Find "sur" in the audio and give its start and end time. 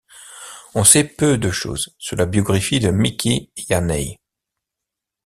1.99-2.15